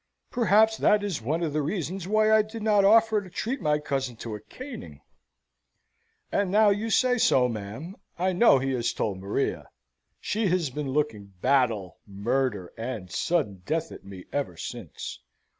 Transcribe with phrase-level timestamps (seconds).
[0.31, 3.77] Perhaps that is one of the reasons why I did not offer to treat my
[3.77, 4.99] cousin to a caning.
[6.31, 9.69] And now you say so, ma'am, I know he has told Maria.
[10.19, 15.19] She has been looking battle, murder, and sudden death at me ever since.